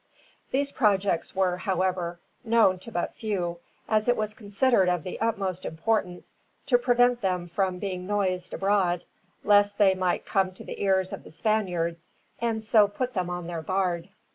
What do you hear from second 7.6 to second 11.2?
being noised abroad, lest they might come to the ears